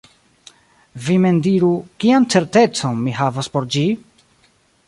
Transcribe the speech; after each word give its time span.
Vi 1.09 1.17
mem 1.25 1.37
diru: 1.49 1.69
kian 2.05 2.27
certecon 2.35 2.99
mi 3.05 3.17
havas 3.21 3.55
por 3.57 3.73
ĝi? 3.77 3.89